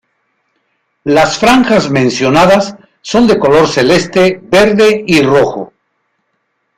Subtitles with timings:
[1.03, 5.73] Las franjas mencionadas son de color celeste, verde y rojo.